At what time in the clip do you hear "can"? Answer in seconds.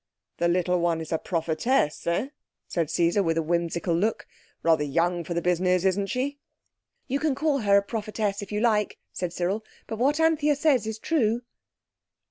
7.19-7.35